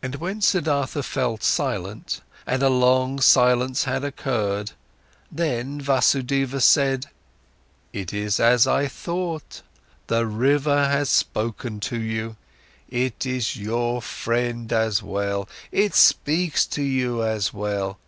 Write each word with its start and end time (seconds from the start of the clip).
But 0.00 0.20
when 0.20 0.40
Siddhartha 0.40 1.02
fell 1.02 1.36
silent, 1.40 2.20
and 2.46 2.62
a 2.62 2.68
long 2.68 3.20
silence 3.20 3.82
had 3.82 4.04
occurred, 4.04 4.70
then 5.32 5.80
Vasudeva 5.80 6.60
said: 6.60 7.06
"It 7.92 8.12
is 8.12 8.38
as 8.38 8.68
I 8.68 8.86
thought. 8.86 9.62
The 10.06 10.26
river 10.28 10.86
has 10.88 11.10
spoken 11.10 11.80
to 11.90 12.00
you. 12.00 12.36
It 12.88 13.26
is 13.26 13.56
your 13.56 14.00
friend 14.00 14.72
as 14.72 15.02
well, 15.02 15.48
it 15.72 15.96
speaks 15.96 16.64
to 16.66 16.82
you 16.84 17.24
as 17.24 17.52
well. 17.52 17.98